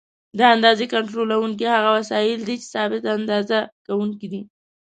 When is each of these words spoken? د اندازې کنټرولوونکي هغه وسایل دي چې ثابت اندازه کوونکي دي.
د 0.39 0.39
اندازې 0.55 0.85
کنټرولوونکي 0.93 1.65
هغه 1.75 1.89
وسایل 1.97 2.39
دي 2.47 2.55
چې 2.61 2.67
ثابت 2.75 3.03
اندازه 3.17 3.57
کوونکي 3.87 4.27
دي. 4.33 4.41